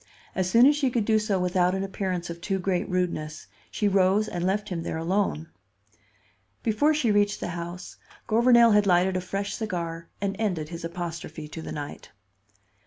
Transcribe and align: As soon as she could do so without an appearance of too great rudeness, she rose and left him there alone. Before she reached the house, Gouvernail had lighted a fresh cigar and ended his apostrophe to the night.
As 0.33 0.49
soon 0.49 0.65
as 0.65 0.75
she 0.75 0.89
could 0.89 1.05
do 1.05 1.19
so 1.19 1.37
without 1.39 1.75
an 1.75 1.83
appearance 1.83 2.31
of 2.31 2.41
too 2.41 2.57
great 2.57 2.89
rudeness, 2.89 3.45
she 3.69 3.87
rose 3.87 4.27
and 4.27 4.43
left 4.43 4.69
him 4.69 4.81
there 4.81 4.97
alone. 4.97 5.49
Before 6.63 6.91
she 6.91 7.11
reached 7.11 7.39
the 7.39 7.49
house, 7.49 7.97
Gouvernail 8.25 8.71
had 8.71 8.87
lighted 8.87 9.15
a 9.15 9.21
fresh 9.21 9.53
cigar 9.53 10.09
and 10.19 10.35
ended 10.39 10.69
his 10.69 10.83
apostrophe 10.83 11.47
to 11.49 11.61
the 11.61 11.71
night. 11.71 12.09